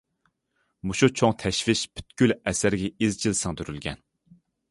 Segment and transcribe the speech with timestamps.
[0.91, 4.01] مۇشۇ چوڭ تەشۋىش پۈتكۈل ئەسەرگە ئىزچىل سىڭدۈرۈلگەن.